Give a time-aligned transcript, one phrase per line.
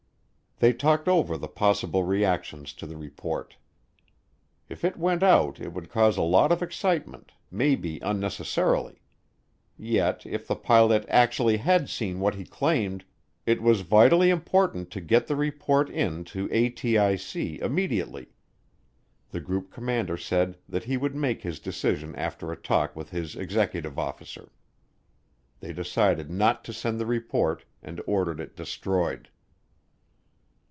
[0.63, 3.55] They talked over the possible reactions to the report.
[4.69, 9.01] If it went out it would cause a lot of excitement, maybe unnecessarily.
[9.75, 13.05] Yet, if the pilot actually had seen what he claimed,
[13.47, 18.27] it was vitally important to get the report in to ATIC immediately.
[19.31, 23.35] The group commander said that he would made his decision after a talk with his
[23.35, 24.51] executive officer.
[25.59, 29.27] They decided not to send the report and ordered it destroyed.